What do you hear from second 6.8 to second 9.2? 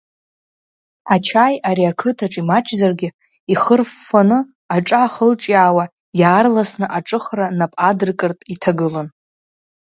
аҿыхра нап адыркыртә иҭагылан.